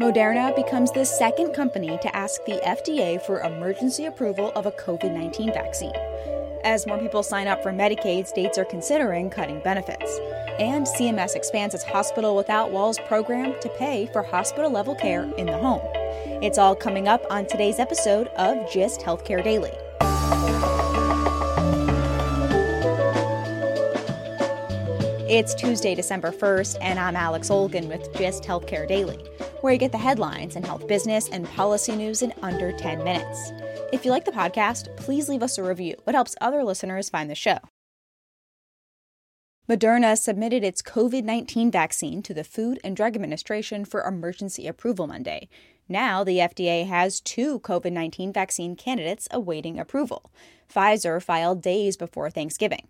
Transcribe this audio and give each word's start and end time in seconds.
Moderna 0.00 0.54
becomes 0.54 0.92
the 0.92 1.04
second 1.04 1.52
company 1.54 1.98
to 2.02 2.16
ask 2.16 2.44
the 2.44 2.60
FDA 2.64 3.20
for 3.20 3.40
emergency 3.40 4.04
approval 4.04 4.52
of 4.54 4.64
a 4.64 4.70
COVID 4.70 5.12
19 5.12 5.52
vaccine. 5.52 5.92
As 6.62 6.86
more 6.86 6.98
people 6.98 7.24
sign 7.24 7.48
up 7.48 7.64
for 7.64 7.72
Medicaid, 7.72 8.28
states 8.28 8.58
are 8.58 8.64
considering 8.64 9.28
cutting 9.28 9.58
benefits. 9.64 10.20
And 10.60 10.86
CMS 10.86 11.34
expands 11.34 11.74
its 11.74 11.82
Hospital 11.82 12.36
Without 12.36 12.70
Walls 12.70 13.00
program 13.08 13.58
to 13.60 13.68
pay 13.70 14.08
for 14.12 14.22
hospital 14.22 14.70
level 14.70 14.94
care 14.94 15.24
in 15.36 15.46
the 15.46 15.58
home. 15.58 15.82
It's 16.44 16.58
all 16.58 16.76
coming 16.76 17.08
up 17.08 17.24
on 17.28 17.46
today's 17.46 17.80
episode 17.80 18.28
of 18.36 18.72
GIST 18.72 19.00
Healthcare 19.00 19.42
Daily. 19.42 19.72
It's 25.28 25.54
Tuesday, 25.54 25.94
December 25.94 26.32
1st, 26.32 26.78
and 26.80 26.98
I'm 26.98 27.14
Alex 27.14 27.50
Olgin 27.50 27.86
with 27.86 28.10
GIST 28.14 28.44
Healthcare 28.44 28.88
Daily, 28.88 29.18
where 29.60 29.74
you 29.74 29.78
get 29.78 29.92
the 29.92 29.98
headlines 29.98 30.56
and 30.56 30.64
health 30.64 30.88
business 30.88 31.28
and 31.28 31.46
policy 31.50 31.94
news 31.94 32.22
in 32.22 32.32
under 32.40 32.72
10 32.72 33.04
minutes. 33.04 33.52
If 33.92 34.06
you 34.06 34.10
like 34.10 34.24
the 34.24 34.32
podcast, 34.32 34.96
please 34.96 35.28
leave 35.28 35.42
us 35.42 35.58
a 35.58 35.62
review. 35.62 35.96
It 36.06 36.14
helps 36.14 36.34
other 36.40 36.64
listeners 36.64 37.10
find 37.10 37.28
the 37.28 37.34
show. 37.34 37.58
Moderna 39.68 40.16
submitted 40.16 40.64
its 40.64 40.80
COVID 40.80 41.24
19 41.24 41.70
vaccine 41.70 42.22
to 42.22 42.32
the 42.32 42.42
Food 42.42 42.80
and 42.82 42.96
Drug 42.96 43.14
Administration 43.14 43.84
for 43.84 44.04
emergency 44.04 44.66
approval 44.66 45.06
Monday. 45.06 45.50
Now, 45.90 46.24
the 46.24 46.38
FDA 46.38 46.86
has 46.86 47.20
two 47.20 47.60
COVID 47.60 47.92
19 47.92 48.32
vaccine 48.32 48.76
candidates 48.76 49.28
awaiting 49.30 49.78
approval. 49.78 50.32
Pfizer 50.74 51.22
filed 51.22 51.60
days 51.60 51.98
before 51.98 52.30
Thanksgiving. 52.30 52.88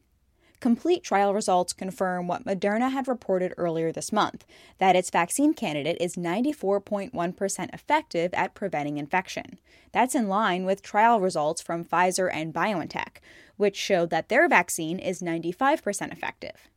Complete 0.61 1.05
trial 1.05 1.35
results 1.35 1.73
confirm 1.73 2.27
what 2.27 2.45
Moderna 2.45 2.91
had 2.91 3.07
reported 3.07 3.55
earlier 3.57 3.93
this 3.93 4.13
month 4.13 4.45
that 4.79 4.97
its 4.97 5.09
vaccine 5.09 5.55
candidate 5.55 5.97
is 6.01 6.17
94.1% 6.17 7.73
effective 7.75 8.35
at 8.35 8.55
preventing 8.55 8.99
infection. 8.99 9.61
That's 9.93 10.17
in 10.17 10.27
line 10.27 10.65
with 10.65 10.83
trial 10.83 11.21
results 11.21 11.63
from 11.63 11.85
Pfizer 11.85 12.29
and 12.33 12.53
BioNTech, 12.53 13.19
which 13.57 13.77
showed 13.77 14.11
that 14.11 14.29
their 14.29 14.49
vaccine 14.49 14.99
is 14.99 15.23
95% 15.23 16.13
effective. 16.13 16.69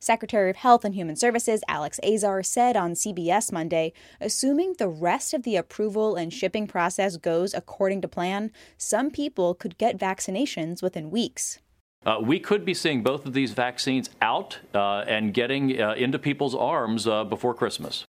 Secretary 0.00 0.50
of 0.50 0.56
Health 0.56 0.84
and 0.84 0.96
Human 0.96 1.14
Services 1.14 1.62
Alex 1.68 2.00
Azar 2.02 2.42
said 2.42 2.76
on 2.76 2.94
CBS 2.94 3.52
Monday, 3.52 3.92
assuming 4.20 4.74
the 4.78 4.88
rest 4.88 5.32
of 5.32 5.44
the 5.44 5.54
approval 5.54 6.16
and 6.16 6.32
shipping 6.32 6.66
process 6.66 7.16
goes 7.16 7.54
according 7.54 8.00
to 8.00 8.08
plan, 8.08 8.50
some 8.76 9.12
people 9.12 9.54
could 9.54 9.78
get 9.78 9.96
vaccinations 9.96 10.82
within 10.82 11.08
weeks. 11.08 11.60
Uh, 12.04 12.18
we 12.20 12.40
could 12.40 12.64
be 12.64 12.74
seeing 12.74 13.02
both 13.02 13.26
of 13.26 13.32
these 13.32 13.52
vaccines 13.52 14.10
out 14.20 14.58
uh, 14.74 15.04
and 15.06 15.32
getting 15.32 15.80
uh, 15.80 15.92
into 15.92 16.18
people's 16.18 16.54
arms 16.54 17.06
uh, 17.06 17.24
before 17.24 17.54
Christmas. 17.54 18.04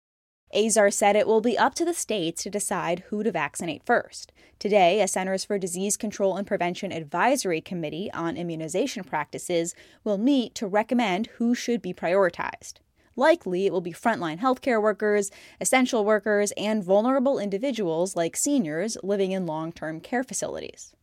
Azar 0.55 0.91
said 0.91 1.17
it 1.17 1.27
will 1.27 1.41
be 1.41 1.57
up 1.57 1.75
to 1.75 1.85
the 1.85 1.95
states 1.95 2.43
to 2.43 2.51
decide 2.51 3.05
who 3.09 3.23
to 3.23 3.33
vaccinate 3.33 3.83
first. 3.85 4.33
Today, 4.59 5.01
a 5.01 5.09
Centers 5.09 5.45
for 5.45 5.59
Disease 5.59 5.97
Control 5.97 6.37
and 6.37 6.47
Prevention 6.47 6.93
Advisory 6.93 7.63
Committee 7.63 8.11
on 8.13 8.37
Immunization 8.37 9.03
Practices 9.03 9.75
will 10.05 10.19
meet 10.19 10.55
to 10.57 10.67
recommend 10.67 11.29
who 11.39 11.55
should 11.55 11.81
be 11.81 11.95
prioritized. 11.95 12.75
Likely, 13.17 13.67
it 13.67 13.73
will 13.73 13.81
be 13.81 13.93
frontline 13.93 14.41
healthcare 14.41 14.81
workers, 14.81 15.31
essential 15.61 16.05
workers, 16.05 16.53
and 16.57 16.85
vulnerable 16.85 17.39
individuals 17.39 18.15
like 18.15 18.37
seniors 18.37 18.97
living 19.03 19.33
in 19.33 19.47
long 19.47 19.73
term 19.73 20.01
care 20.01 20.25
facilities. 20.25 20.95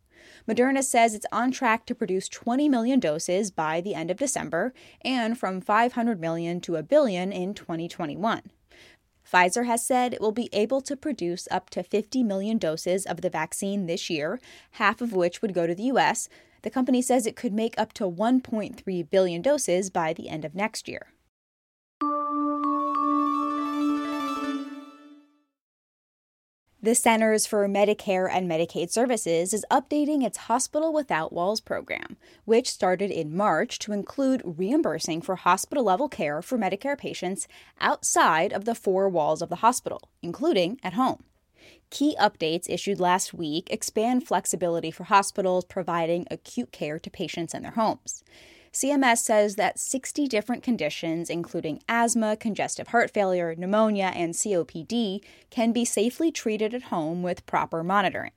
Moderna 0.50 0.82
says 0.82 1.14
it's 1.14 1.26
on 1.30 1.52
track 1.52 1.86
to 1.86 1.94
produce 1.94 2.28
20 2.28 2.68
million 2.68 2.98
doses 2.98 3.52
by 3.52 3.80
the 3.80 3.94
end 3.94 4.10
of 4.10 4.16
December 4.16 4.74
and 5.02 5.38
from 5.38 5.60
500 5.60 6.20
million 6.20 6.60
to 6.62 6.74
a 6.74 6.82
billion 6.82 7.30
in 7.30 7.54
2021. 7.54 8.42
Pfizer 9.24 9.66
has 9.66 9.86
said 9.86 10.12
it 10.12 10.20
will 10.20 10.32
be 10.32 10.48
able 10.52 10.80
to 10.80 10.96
produce 10.96 11.46
up 11.52 11.70
to 11.70 11.84
50 11.84 12.24
million 12.24 12.58
doses 12.58 13.06
of 13.06 13.20
the 13.20 13.30
vaccine 13.30 13.86
this 13.86 14.10
year, 14.10 14.40
half 14.72 15.00
of 15.00 15.12
which 15.12 15.40
would 15.40 15.54
go 15.54 15.68
to 15.68 15.74
the 15.74 15.84
U.S. 15.84 16.28
The 16.62 16.70
company 16.70 17.00
says 17.00 17.28
it 17.28 17.36
could 17.36 17.52
make 17.52 17.78
up 17.78 17.92
to 17.92 18.10
1.3 18.10 19.08
billion 19.08 19.42
doses 19.42 19.88
by 19.88 20.12
the 20.12 20.28
end 20.28 20.44
of 20.44 20.56
next 20.56 20.88
year. 20.88 21.12
The 26.82 26.94
Centers 26.94 27.46
for 27.46 27.68
Medicare 27.68 28.26
and 28.32 28.50
Medicaid 28.50 28.90
Services 28.90 29.52
is 29.52 29.66
updating 29.70 30.24
its 30.24 30.38
Hospital 30.38 30.94
Without 30.94 31.30
Walls 31.30 31.60
program, 31.60 32.16
which 32.46 32.70
started 32.70 33.10
in 33.10 33.36
March 33.36 33.78
to 33.80 33.92
include 33.92 34.40
reimbursing 34.42 35.20
for 35.20 35.36
hospital 35.36 35.84
level 35.84 36.08
care 36.08 36.40
for 36.40 36.56
Medicare 36.56 36.96
patients 36.96 37.46
outside 37.82 38.50
of 38.54 38.64
the 38.64 38.74
four 38.74 39.10
walls 39.10 39.42
of 39.42 39.50
the 39.50 39.56
hospital, 39.56 40.08
including 40.22 40.80
at 40.82 40.94
home. 40.94 41.22
Key 41.90 42.16
updates 42.18 42.70
issued 42.70 42.98
last 42.98 43.34
week 43.34 43.68
expand 43.70 44.26
flexibility 44.26 44.90
for 44.90 45.04
hospitals 45.04 45.66
providing 45.66 46.26
acute 46.30 46.72
care 46.72 46.98
to 46.98 47.10
patients 47.10 47.52
in 47.52 47.62
their 47.62 47.72
homes. 47.72 48.24
CMS 48.72 49.18
says 49.18 49.56
that 49.56 49.80
60 49.80 50.28
different 50.28 50.62
conditions, 50.62 51.28
including 51.28 51.82
asthma, 51.88 52.36
congestive 52.36 52.88
heart 52.88 53.10
failure, 53.10 53.52
pneumonia, 53.56 54.12
and 54.14 54.32
COPD, 54.32 55.24
can 55.50 55.72
be 55.72 55.84
safely 55.84 56.30
treated 56.30 56.72
at 56.72 56.84
home 56.84 57.24
with 57.24 57.46
proper 57.46 57.82
monitoring. 57.82 58.30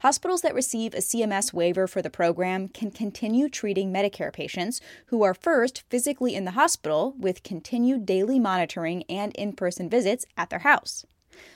Hospitals 0.00 0.42
that 0.42 0.54
receive 0.54 0.92
a 0.92 0.98
CMS 0.98 1.54
waiver 1.54 1.86
for 1.86 2.02
the 2.02 2.10
program 2.10 2.68
can 2.68 2.90
continue 2.90 3.48
treating 3.48 3.90
Medicare 3.90 4.30
patients 4.30 4.82
who 5.06 5.22
are 5.22 5.32
first 5.32 5.82
physically 5.88 6.34
in 6.34 6.44
the 6.44 6.50
hospital 6.50 7.14
with 7.18 7.42
continued 7.42 8.04
daily 8.04 8.38
monitoring 8.38 9.02
and 9.08 9.34
in 9.36 9.54
person 9.54 9.88
visits 9.88 10.26
at 10.36 10.50
their 10.50 10.58
house. 10.58 11.06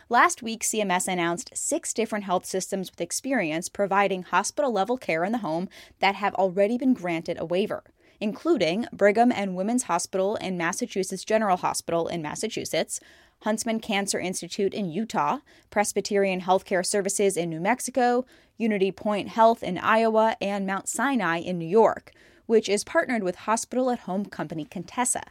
Last 0.09 0.43
week, 0.43 0.63
CMS 0.63 1.07
announced 1.09 1.51
six 1.55 1.93
different 1.93 2.25
health 2.25 2.47
systems 2.47 2.91
with 2.91 3.03
experience 3.03 3.69
providing 3.69 4.23
hospital 4.23 4.73
level 4.73 4.97
care 4.97 5.25
in 5.25 5.33
the 5.33 5.39
home 5.39 5.69
that 5.99 6.15
have 6.15 6.35
already 6.37 6.79
been 6.79 6.95
granted 6.95 7.37
a 7.39 7.45
waiver 7.45 7.85
including 8.21 8.87
Brigham 8.93 9.33
and 9.33 9.57
Women's 9.57 9.85
Hospital 9.85 10.37
and 10.41 10.59
Massachusetts 10.59 11.25
General 11.25 11.57
Hospital 11.57 12.09
in 12.09 12.23
Massachusetts, 12.23 13.01
Huntsman 13.43 13.81
Cancer 13.81 14.19
Institute 14.19 14.73
in 14.73 14.91
Utah, 14.91 15.39
Presbyterian 15.71 16.41
Healthcare 16.41 16.85
Services 16.85 17.37
in 17.37 17.51
New 17.51 17.61
Mexico, 17.61 18.25
Unity 18.57 18.91
Point 18.91 19.29
Health 19.29 19.63
in 19.63 19.79
Iowa, 19.79 20.37
and 20.41 20.67
Mount 20.67 20.89
Sinai 20.89 21.39
in 21.39 21.59
New 21.59 21.69
York, 21.69 22.13
which 22.47 22.69
is 22.69 22.85
partnered 22.85 23.23
with 23.23 23.37
hospital 23.37 23.91
at 23.91 24.01
home 24.01 24.25
company 24.27 24.65
Contessa. 24.65 25.23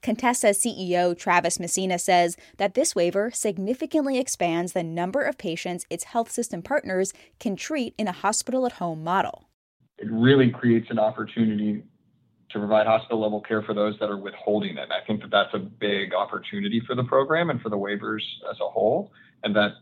Contessa 0.00 0.48
CEO 0.48 1.18
Travis 1.18 1.58
Messina 1.58 1.98
says 1.98 2.36
that 2.56 2.74
this 2.74 2.94
waiver 2.94 3.30
significantly 3.32 4.18
expands 4.18 4.72
the 4.72 4.82
number 4.82 5.22
of 5.22 5.38
patients 5.38 5.86
its 5.90 6.04
health 6.04 6.30
system 6.30 6.62
partners 6.62 7.12
can 7.40 7.56
treat 7.56 7.94
in 7.98 8.06
a 8.06 8.12
hospital 8.12 8.64
at 8.64 8.72
home 8.72 9.02
model. 9.02 9.48
It 9.98 10.08
really 10.10 10.50
creates 10.50 10.88
an 10.90 11.00
opportunity 11.00 11.82
to 12.50 12.58
provide 12.58 12.86
hospital 12.86 13.20
level 13.20 13.40
care 13.40 13.62
for 13.62 13.74
those 13.74 13.98
that 14.00 14.08
are 14.08 14.16
withholding 14.16 14.78
it. 14.78 14.84
And 14.84 14.92
I 14.92 15.04
think 15.06 15.20
that 15.20 15.30
that's 15.30 15.52
a 15.54 15.58
big 15.58 16.14
opportunity 16.14 16.80
for 16.86 16.94
the 16.94 17.04
program 17.04 17.50
and 17.50 17.60
for 17.60 17.68
the 17.68 17.76
waivers 17.76 18.22
as 18.50 18.56
a 18.60 18.68
whole, 18.68 19.12
and 19.44 19.54
that 19.54 19.72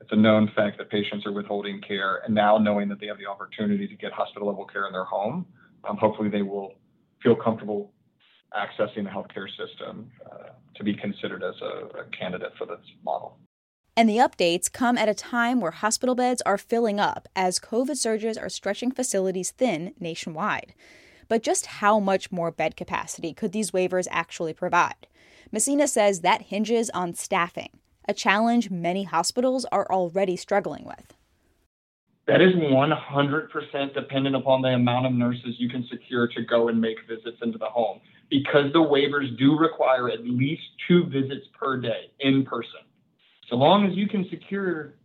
it's 0.00 0.12
a 0.12 0.16
known 0.16 0.50
fact 0.54 0.78
that 0.78 0.90
patients 0.90 1.26
are 1.26 1.32
withholding 1.32 1.80
care, 1.80 2.22
and 2.24 2.34
now 2.34 2.58
knowing 2.58 2.88
that 2.88 3.00
they 3.00 3.06
have 3.06 3.18
the 3.18 3.26
opportunity 3.26 3.86
to 3.86 3.94
get 3.94 4.12
hospital 4.12 4.48
level 4.48 4.64
care 4.64 4.86
in 4.86 4.92
their 4.92 5.04
home, 5.04 5.46
um, 5.88 5.96
hopefully 5.96 6.28
they 6.28 6.42
will 6.42 6.74
feel 7.22 7.36
comfortable 7.36 7.92
accessing 8.54 9.04
the 9.04 9.10
healthcare 9.10 9.48
system 9.48 10.10
uh, 10.26 10.50
to 10.74 10.84
be 10.84 10.94
considered 10.94 11.42
as 11.42 11.54
a, 11.62 12.00
a 12.00 12.04
candidate 12.16 12.52
for 12.58 12.66
this 12.66 12.80
model. 13.04 13.38
And 13.96 14.08
the 14.08 14.16
updates 14.16 14.72
come 14.72 14.96
at 14.96 15.08
a 15.08 15.14
time 15.14 15.60
where 15.60 15.70
hospital 15.70 16.14
beds 16.14 16.42
are 16.46 16.58
filling 16.58 16.98
up 16.98 17.28
as 17.36 17.58
COVID 17.58 17.96
surges 17.96 18.38
are 18.38 18.48
stretching 18.48 18.90
facilities 18.90 19.50
thin 19.50 19.94
nationwide. 20.00 20.74
But 21.32 21.42
just 21.42 21.64
how 21.64 21.98
much 21.98 22.30
more 22.30 22.50
bed 22.50 22.76
capacity 22.76 23.32
could 23.32 23.52
these 23.52 23.70
waivers 23.70 24.06
actually 24.10 24.52
provide? 24.52 25.06
Messina 25.50 25.88
says 25.88 26.20
that 26.20 26.42
hinges 26.42 26.90
on 26.90 27.14
staffing, 27.14 27.70
a 28.06 28.12
challenge 28.12 28.70
many 28.70 29.04
hospitals 29.04 29.64
are 29.72 29.86
already 29.90 30.36
struggling 30.36 30.84
with. 30.84 31.14
That 32.26 32.42
is 32.42 32.52
100% 32.52 33.94
dependent 33.94 34.36
upon 34.36 34.60
the 34.60 34.74
amount 34.74 35.06
of 35.06 35.14
nurses 35.14 35.54
you 35.56 35.70
can 35.70 35.88
secure 35.90 36.28
to 36.28 36.42
go 36.42 36.68
and 36.68 36.78
make 36.78 36.98
visits 37.08 37.38
into 37.40 37.56
the 37.56 37.64
home 37.64 38.02
because 38.28 38.70
the 38.74 38.80
waivers 38.80 39.34
do 39.38 39.56
require 39.58 40.10
at 40.10 40.24
least 40.24 40.60
two 40.86 41.06
visits 41.06 41.46
per 41.58 41.80
day 41.80 42.10
in 42.20 42.44
person. 42.44 42.80
So 43.48 43.56
long 43.56 43.86
as 43.86 43.96
you 43.96 44.06
can 44.06 44.28
secure 44.28 44.96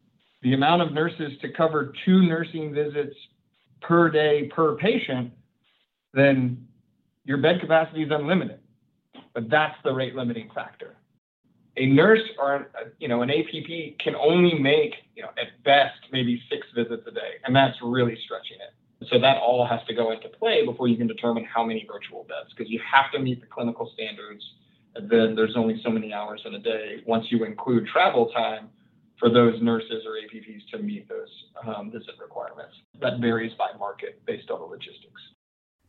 the 0.42 0.56
amount 0.56 0.82
of 0.82 0.92
nurses 0.92 1.40
to 1.42 1.54
cover 1.54 1.94
two 2.04 2.24
nursing 2.24 2.74
visits 2.74 3.16
per 3.80 4.10
day 4.10 4.52
per 4.54 4.76
patient, 4.76 5.32
then 6.18 6.68
your 7.26 7.38
bed 7.38 7.60
capacity 7.60 8.04
is 8.04 8.12
unlimited. 8.12 8.60
But 9.34 9.50
that's 9.50 9.76
the 9.84 9.94
rate 9.94 10.16
limiting 10.16 10.50
factor. 10.56 10.96
A 11.78 11.86
nurse 11.86 12.24
or 12.40 12.72
you 12.98 13.08
know 13.08 13.22
an 13.22 13.30
APP 13.30 14.00
can 14.00 14.16
only 14.16 14.58
make 14.58 14.96
you 15.16 15.22
know 15.22 15.30
at 15.38 15.64
best 15.64 16.00
maybe 16.12 16.42
six 16.50 16.66
visits 16.76 17.04
a 17.08 17.12
day, 17.12 17.38
and 17.46 17.56
that's 17.56 17.76
really 17.84 18.18
stretching 18.26 18.58
it. 18.58 19.08
So 19.10 19.20
that 19.20 19.38
all 19.38 19.66
has 19.68 19.80
to 19.88 19.94
go 19.94 20.12
into 20.12 20.28
play 20.30 20.66
before 20.66 20.88
you 20.88 20.98
can 20.98 21.06
determine 21.06 21.46
how 21.46 21.64
many 21.64 21.86
virtual 21.86 22.24
beds, 22.24 22.50
because 22.56 22.72
you 22.72 22.82
have 22.92 23.12
to 23.12 23.20
meet 23.20 23.42
the 23.42 23.48
clinical 23.48 23.92
standards. 23.94 24.44
And 24.96 25.08
then 25.08 25.36
there's 25.36 25.56
only 25.56 25.80
so 25.84 25.92
many 25.92 26.12
hours 26.12 26.42
in 26.46 26.56
a 26.56 26.60
day 26.60 27.04
once 27.06 27.26
you 27.30 27.44
include 27.44 27.86
travel 27.86 28.32
time 28.34 28.70
for 29.20 29.30
those 29.30 29.62
nurses 29.62 30.04
or 30.06 30.14
APPs 30.14 30.68
to 30.72 30.80
meet 30.80 31.08
those 31.08 31.30
um, 31.68 31.92
visit 31.92 32.16
requirements. 32.20 32.74
That 33.00 33.20
varies 33.20 33.54
by 33.58 33.70
market 33.78 34.20
based 34.26 34.50
on 34.50 34.60
the 34.60 34.66
logistics. 34.66 35.22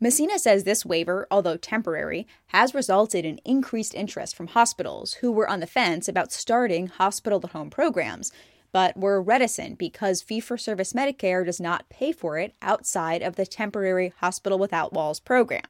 Messina 0.00 0.38
says 0.38 0.64
this 0.64 0.86
waiver, 0.86 1.26
although 1.30 1.56
temporary, 1.56 2.26
has 2.48 2.74
resulted 2.74 3.24
in 3.24 3.40
increased 3.44 3.94
interest 3.94 4.36
from 4.36 4.48
hospitals 4.48 5.14
who 5.14 5.32
were 5.32 5.48
on 5.48 5.60
the 5.60 5.66
fence 5.66 6.08
about 6.08 6.32
starting 6.32 6.86
hospital 6.86 7.40
to 7.40 7.48
home 7.48 7.70
programs 7.70 8.32
but 8.72 8.96
were 8.96 9.22
reticent 9.22 9.78
because 9.78 10.22
fee 10.22 10.40
for 10.40 10.56
service 10.58 10.92
Medicare 10.92 11.44
does 11.44 11.60
not 11.60 11.88
pay 11.88 12.12
for 12.12 12.38
it 12.38 12.54
outside 12.62 13.22
of 13.22 13.36
the 13.36 13.46
temporary 13.46 14.12
Hospital 14.18 14.58
Without 14.58 14.92
Walls 14.92 15.20
program. 15.20 15.64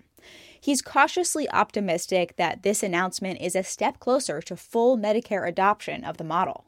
He's 0.60 0.82
cautiously 0.82 1.48
optimistic 1.50 2.36
that 2.36 2.62
this 2.62 2.82
announcement 2.82 3.40
is 3.40 3.54
a 3.54 3.62
step 3.62 4.00
closer 4.00 4.42
to 4.42 4.56
full 4.56 4.98
Medicare 4.98 5.46
adoption 5.48 6.04
of 6.04 6.16
the 6.16 6.24
model. 6.24 6.64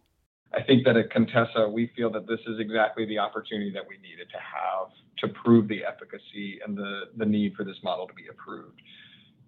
I 0.52 0.62
think 0.62 0.84
that 0.84 0.96
at 0.96 1.10
Contessa, 1.10 1.68
we 1.68 1.92
feel 1.96 2.10
that 2.10 2.26
this 2.26 2.40
is 2.46 2.58
exactly 2.58 3.06
the 3.06 3.18
opportunity 3.18 3.70
that 3.70 3.84
we 3.88 3.98
needed 3.98 4.28
to 4.30 4.38
have 4.38 4.88
to 5.18 5.28
prove 5.28 5.68
the 5.68 5.84
efficacy 5.84 6.58
and 6.64 6.76
the, 6.76 7.02
the 7.16 7.26
need 7.26 7.54
for 7.54 7.64
this 7.64 7.76
model 7.84 8.06
to 8.06 8.14
be 8.14 8.26
approved. 8.28 8.80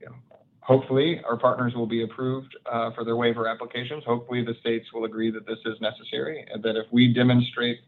You 0.00 0.06
know, 0.06 0.14
hopefully 0.60 1.20
our 1.28 1.36
partners 1.36 1.74
will 1.74 1.86
be 1.86 2.04
approved 2.04 2.56
uh, 2.70 2.90
for 2.92 3.04
their 3.04 3.16
waiver 3.16 3.48
applications. 3.48 4.04
Hopefully 4.04 4.44
the 4.44 4.54
states 4.60 4.86
will 4.92 5.04
agree 5.04 5.30
that 5.32 5.46
this 5.46 5.58
is 5.66 5.80
necessary 5.80 6.44
and 6.52 6.62
that 6.62 6.76
if 6.76 6.86
we 6.92 7.12
demonstrate 7.12 7.80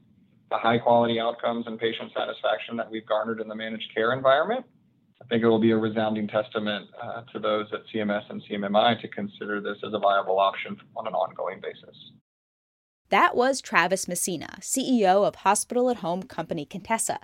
the 0.50 0.56
high 0.56 0.78
quality 0.78 1.20
outcomes 1.20 1.66
and 1.66 1.78
patient 1.78 2.10
satisfaction 2.16 2.76
that 2.76 2.90
we've 2.90 3.06
garnered 3.06 3.40
in 3.40 3.48
the 3.48 3.54
managed 3.54 3.94
care 3.94 4.12
environment, 4.12 4.64
I 5.22 5.26
think 5.26 5.42
it 5.42 5.48
will 5.48 5.60
be 5.60 5.70
a 5.70 5.76
resounding 5.76 6.26
testament 6.28 6.88
uh, 7.00 7.22
to 7.32 7.38
those 7.38 7.66
at 7.72 7.80
CMS 7.94 8.28
and 8.28 8.42
CMMI 8.42 9.00
to 9.00 9.08
consider 9.08 9.60
this 9.60 9.78
as 9.86 9.94
a 9.94 9.98
viable 9.98 10.38
option 10.38 10.76
on 10.96 11.06
an 11.06 11.14
ongoing 11.14 11.60
basis. 11.60 11.96
That 13.14 13.36
was 13.36 13.60
Travis 13.60 14.08
Messina, 14.08 14.58
CEO 14.60 15.24
of 15.24 15.36
hospital 15.36 15.88
at 15.88 15.98
home 15.98 16.24
company 16.24 16.64
Contessa. 16.64 17.20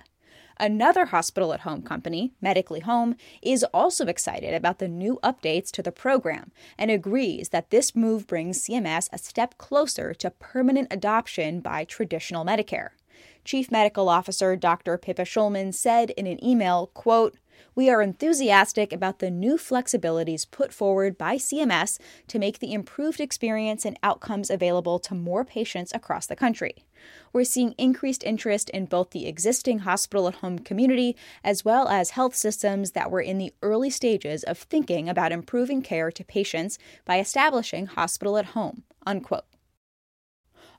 Another 0.57 1.07
hospital 1.07 1.51
at 1.51 1.59
home 1.67 1.81
company, 1.81 2.31
Medically 2.39 2.79
Home, 2.79 3.17
is 3.41 3.65
also 3.73 4.05
excited 4.05 4.53
about 4.53 4.79
the 4.79 4.87
new 4.87 5.19
updates 5.21 5.69
to 5.71 5.83
the 5.83 5.91
program 5.91 6.53
and 6.77 6.89
agrees 6.89 7.49
that 7.49 7.71
this 7.71 7.93
move 7.93 8.25
brings 8.25 8.63
CMS 8.63 9.09
a 9.11 9.17
step 9.17 9.57
closer 9.57 10.13
to 10.13 10.29
permanent 10.31 10.87
adoption 10.91 11.59
by 11.59 11.83
traditional 11.83 12.45
Medicare. 12.45 12.91
Chief 13.43 13.69
Medical 13.69 14.07
Officer 14.07 14.55
Dr. 14.55 14.97
Pippa 14.97 15.23
Shulman 15.23 15.73
said 15.73 16.11
in 16.11 16.25
an 16.25 16.41
email, 16.41 16.87
quote, 16.93 17.35
we 17.75 17.89
are 17.89 18.01
enthusiastic 18.01 18.91
about 18.91 19.19
the 19.19 19.31
new 19.31 19.57
flexibilities 19.57 20.49
put 20.49 20.73
forward 20.73 21.17
by 21.17 21.35
CMS 21.35 21.99
to 22.27 22.39
make 22.39 22.59
the 22.59 22.73
improved 22.73 23.19
experience 23.19 23.85
and 23.85 23.97
outcomes 24.03 24.49
available 24.49 24.99
to 24.99 25.15
more 25.15 25.45
patients 25.45 25.91
across 25.93 26.25
the 26.25 26.35
country. 26.35 26.83
We're 27.33 27.43
seeing 27.43 27.73
increased 27.77 28.23
interest 28.23 28.69
in 28.69 28.85
both 28.85 29.11
the 29.11 29.27
existing 29.27 29.79
hospital 29.79 30.27
at 30.27 30.35
home 30.35 30.59
community 30.59 31.15
as 31.43 31.65
well 31.65 31.87
as 31.87 32.11
health 32.11 32.35
systems 32.35 32.91
that 32.91 33.09
were 33.09 33.21
in 33.21 33.37
the 33.37 33.53
early 33.61 33.89
stages 33.89 34.43
of 34.43 34.57
thinking 34.57 35.09
about 35.09 35.31
improving 35.31 35.81
care 35.81 36.11
to 36.11 36.23
patients 36.23 36.77
by 37.05 37.19
establishing 37.19 37.85
hospital 37.87 38.37
at 38.37 38.47
home. 38.47 38.83
Unquote 39.05 39.45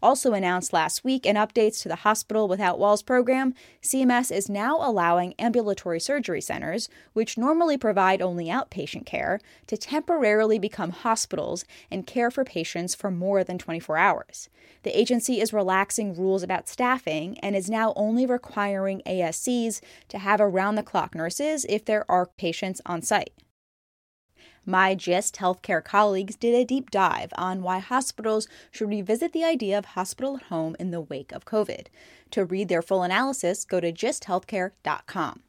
also 0.03 0.33
announced 0.33 0.73
last 0.73 1.05
week 1.05 1.25
in 1.25 1.37
updates 1.37 1.81
to 1.83 1.89
the 1.89 1.97
Hospital 1.97 2.49
Without 2.49 2.79
Walls 2.79 3.03
program, 3.03 3.55
CMS 3.83 4.35
is 4.35 4.49
now 4.49 4.79
allowing 4.81 5.35
ambulatory 5.39 6.01
surgery 6.01 6.41
centers, 6.41 6.89
which 7.13 7.39
normally 7.39 7.79
provide 7.79 8.21
only 8.21 8.47
outpatient 8.47 9.07
care, 9.07 9.41
to 9.67 9.77
temporarily 9.77 10.59
become 10.59 10.91
hospitals 10.91 11.65
and 11.91 12.07
care 12.07 12.31
for 12.31 12.45
patients 12.45 12.95
for 12.95 13.11
more 13.11 13.45
than 13.45 13.59
24 13.59 13.97
hours. 13.97 14.49
The 14.83 14.99
agency 14.99 15.41
is 15.41 15.53
relaxing 15.53 16.15
rules 16.15 16.43
about 16.43 16.69
staffing 16.69 17.39
and 17.39 17.55
is 17.55 17.71
now 17.71 17.93
only 17.95 18.27
requiring 18.27 19.03
ASCs 19.07 19.81
to 20.09 20.19
have 20.19 20.41
around 20.41 20.75
the 20.75 20.83
clock 20.83 21.15
nurses 21.15 21.65
if 21.69 21.85
there 21.85 22.11
are 22.11 22.27
patients 22.27 22.81
on 22.85 23.03
site. 23.03 23.33
My 24.65 24.95
GIST 24.95 25.37
healthcare 25.37 25.83
colleagues 25.83 26.37
did 26.37 26.55
a 26.55 26.65
deep 26.65 26.91
dive 26.91 27.33
on 27.37 27.63
why 27.63 27.81
hospitals 27.81 28.47
should 28.71 28.89
revisit 28.89 29.33
the 29.33 29.43
idea 29.43 29.77
of 29.77 29.87
hospital 29.87 30.37
at 30.37 30.45
home 30.45 30.77
in 30.79 30.93
the 30.93 31.01
wake 31.01 31.33
of 31.33 31.45
COVID. 31.45 31.87
To 32.31 32.45
read 32.45 32.69
their 32.69 32.83
full 32.83 33.03
analysis, 33.03 33.65
go 33.65 33.81
to 33.81 33.93
gisthealthcare.com. 33.93 35.43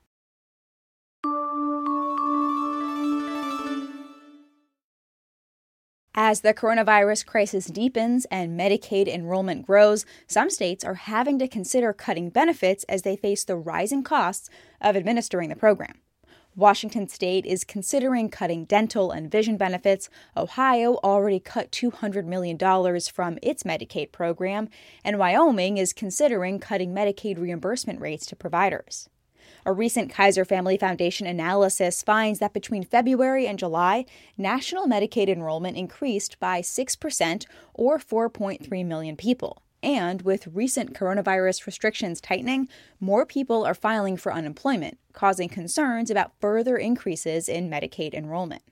As 6.15 6.41
the 6.41 6.53
coronavirus 6.53 7.25
crisis 7.25 7.65
deepens 7.65 8.25
and 8.25 8.59
Medicaid 8.59 9.07
enrollment 9.07 9.65
grows, 9.65 10.05
some 10.27 10.49
states 10.49 10.83
are 10.83 10.93
having 10.93 11.39
to 11.39 11.47
consider 11.47 11.91
cutting 11.91 12.29
benefits 12.29 12.83
as 12.85 13.01
they 13.01 13.15
face 13.15 13.43
the 13.43 13.55
rising 13.55 14.03
costs 14.03 14.49
of 14.79 14.95
administering 14.95 15.49
the 15.49 15.55
program. 15.55 15.99
Washington 16.55 17.07
state 17.07 17.47
is 17.47 17.63
considering 17.63 18.29
cutting 18.29 18.65
dental 18.65 19.11
and 19.11 19.31
vision 19.31 19.57
benefits. 19.57 20.07
Ohio 20.37 20.95
already 21.03 21.39
cut 21.39 21.71
$200 21.71 22.25
million 22.25 22.57
from 23.11 23.39
its 23.41 23.63
Medicaid 23.63 24.11
program, 24.11 24.69
and 25.03 25.17
Wyoming 25.17 25.77
is 25.77 25.93
considering 25.93 26.59
cutting 26.59 26.93
Medicaid 26.93 27.39
reimbursement 27.39 27.99
rates 27.99 28.27
to 28.27 28.35
providers. 28.35 29.09
A 29.65 29.73
recent 29.73 30.11
Kaiser 30.11 30.45
Family 30.45 30.77
Foundation 30.77 31.25
analysis 31.25 32.03
finds 32.03 32.37
that 32.39 32.53
between 32.53 32.83
February 32.83 33.47
and 33.47 33.57
July, 33.57 34.05
national 34.37 34.87
Medicaid 34.87 35.29
enrollment 35.29 35.75
increased 35.75 36.39
by 36.39 36.61
6% 36.61 37.45
or 37.73 37.97
4.3 37.97 38.85
million 38.85 39.15
people. 39.15 39.62
And 39.83 40.21
with 40.21 40.47
recent 40.47 40.93
coronavirus 40.93 41.65
restrictions 41.65 42.21
tightening, 42.21 42.69
more 43.01 43.25
people 43.25 43.65
are 43.65 43.73
filing 43.73 44.15
for 44.15 44.33
unemployment, 44.33 44.97
causing 45.11 45.49
concerns 45.49 46.09
about 46.09 46.31
further 46.39 46.77
increases 46.77 47.49
in 47.49 47.69
Medicaid 47.69 48.13
enrollment. 48.13 48.63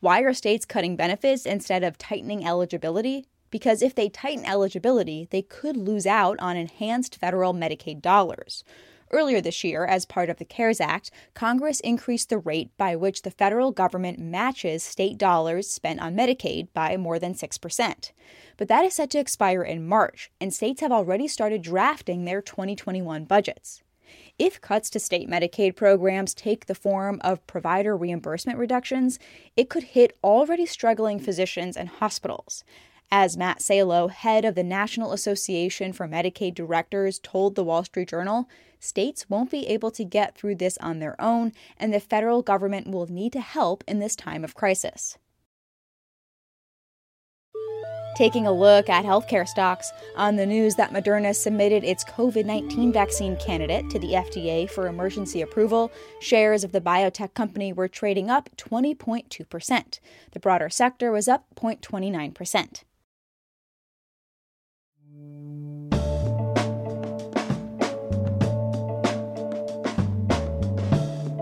Why 0.00 0.20
are 0.20 0.34
states 0.34 0.66
cutting 0.66 0.94
benefits 0.94 1.46
instead 1.46 1.82
of 1.82 1.96
tightening 1.96 2.46
eligibility? 2.46 3.24
Because 3.50 3.80
if 3.80 3.94
they 3.94 4.10
tighten 4.10 4.44
eligibility, 4.44 5.26
they 5.30 5.40
could 5.40 5.76
lose 5.76 6.06
out 6.06 6.38
on 6.38 6.56
enhanced 6.56 7.16
federal 7.16 7.54
Medicaid 7.54 8.02
dollars. 8.02 8.62
Earlier 9.10 9.40
this 9.40 9.62
year, 9.62 9.84
as 9.84 10.04
part 10.04 10.28
of 10.28 10.38
the 10.38 10.44
CARES 10.44 10.80
Act, 10.80 11.10
Congress 11.34 11.80
increased 11.80 12.28
the 12.28 12.38
rate 12.38 12.70
by 12.76 12.96
which 12.96 13.22
the 13.22 13.30
federal 13.30 13.70
government 13.70 14.18
matches 14.18 14.82
state 14.82 15.16
dollars 15.16 15.70
spent 15.70 16.00
on 16.00 16.16
Medicaid 16.16 16.68
by 16.74 16.96
more 16.96 17.18
than 17.18 17.34
6%. 17.34 18.12
But 18.56 18.68
that 18.68 18.84
is 18.84 18.94
set 18.94 19.10
to 19.10 19.18
expire 19.18 19.62
in 19.62 19.86
March, 19.86 20.30
and 20.40 20.52
states 20.52 20.80
have 20.80 20.92
already 20.92 21.28
started 21.28 21.62
drafting 21.62 22.24
their 22.24 22.42
2021 22.42 23.24
budgets. 23.24 23.82
If 24.38 24.60
cuts 24.60 24.90
to 24.90 25.00
state 25.00 25.28
Medicaid 25.28 25.76
programs 25.76 26.34
take 26.34 26.66
the 26.66 26.74
form 26.74 27.20
of 27.22 27.46
provider 27.46 27.96
reimbursement 27.96 28.58
reductions, 28.58 29.18
it 29.56 29.68
could 29.68 29.82
hit 29.82 30.16
already 30.22 30.66
struggling 30.66 31.18
physicians 31.18 31.76
and 31.76 31.88
hospitals. 31.88 32.64
As 33.10 33.36
Matt 33.36 33.62
Salo, 33.62 34.08
head 34.08 34.44
of 34.44 34.56
the 34.56 34.64
National 34.64 35.12
Association 35.12 35.92
for 35.92 36.08
Medicaid 36.08 36.54
Directors, 36.54 37.20
told 37.20 37.54
the 37.54 37.62
Wall 37.62 37.84
Street 37.84 38.08
Journal, 38.08 38.48
states 38.80 39.30
won't 39.30 39.50
be 39.50 39.66
able 39.68 39.92
to 39.92 40.04
get 40.04 40.36
through 40.36 40.56
this 40.56 40.76
on 40.78 40.98
their 40.98 41.20
own, 41.20 41.52
and 41.78 41.94
the 41.94 42.00
federal 42.00 42.42
government 42.42 42.88
will 42.88 43.06
need 43.06 43.32
to 43.34 43.40
help 43.40 43.84
in 43.86 44.00
this 44.00 44.16
time 44.16 44.42
of 44.42 44.56
crisis. 44.56 45.18
Taking 48.16 48.46
a 48.46 48.52
look 48.52 48.88
at 48.88 49.04
healthcare 49.04 49.46
stocks, 49.46 49.92
on 50.16 50.36
the 50.36 50.46
news 50.46 50.74
that 50.76 50.90
Moderna 50.90 51.36
submitted 51.36 51.84
its 51.84 52.02
COVID 52.02 52.46
19 52.46 52.90
vaccine 52.90 53.36
candidate 53.36 53.88
to 53.90 53.98
the 53.98 54.14
FDA 54.14 54.68
for 54.68 54.88
emergency 54.88 55.42
approval, 55.42 55.92
shares 56.18 56.64
of 56.64 56.72
the 56.72 56.80
biotech 56.80 57.34
company 57.34 57.72
were 57.74 57.88
trading 57.88 58.30
up 58.30 58.48
20.2%. 58.56 60.00
The 60.32 60.40
broader 60.40 60.70
sector 60.70 61.12
was 61.12 61.28
up 61.28 61.44
0.29%. 61.56 62.84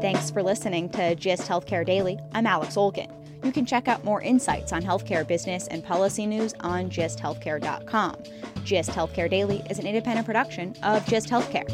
Thanks 0.05 0.31
for 0.31 0.43
listening 0.43 0.91
to 0.91 1.15
GIST 1.15 1.49
Healthcare 1.49 1.83
Daily. 1.83 2.19
I'm 2.35 2.47
Alex 2.47 2.77
Olgin. 2.77 3.11
You 3.43 3.51
can 3.51 3.65
check 3.65 3.89
out 3.89 4.05
more 4.05 4.21
insights 4.21 4.71
on 4.71 4.83
healthcare 4.83 5.27
business 5.27 5.67
and 5.69 5.83
policy 5.83 6.27
news 6.27 6.53
on 6.61 6.91
gisthealthcare.com. 6.91 8.17
GIST 8.67 8.91
Healthcare 8.91 9.31
Daily 9.31 9.63
is 9.71 9.79
an 9.79 9.87
independent 9.87 10.27
production 10.27 10.77
of 10.83 11.07
GIST 11.07 11.31
Healthcare. 11.31 11.65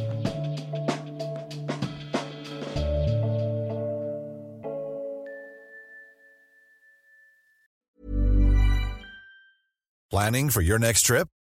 Planning 10.09 10.51
for 10.51 10.61
your 10.61 10.79
next 10.79 11.03
trip? 11.03 11.29